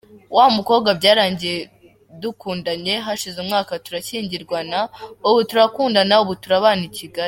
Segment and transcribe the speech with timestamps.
[0.35, 1.57] Wamukobwa byarangiye
[2.21, 4.79] dukundanye hashize umwaka turashyingirwanwa
[5.27, 7.19] ubu turakundana ubu turabana I Kigali.